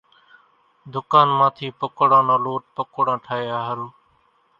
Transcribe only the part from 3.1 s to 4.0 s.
ٺاھيا ۿارُو